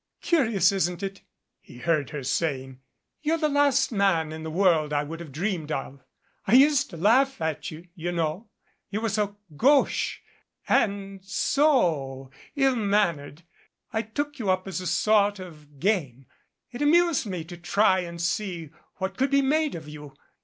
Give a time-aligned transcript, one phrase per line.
[0.23, 1.21] "Curious, isn't it?"
[1.59, 2.79] he heard her saying.
[3.21, 6.03] "You're the last man in the world I would have dreamed of.
[6.47, 8.49] I used to laugh at you, you know.
[8.89, 10.17] You were so gauche
[10.67, 13.43] and so ill mannered.
[13.93, 16.25] I took you up as a sort of game.
[16.71, 20.15] It amused me to try and see what could be made of you.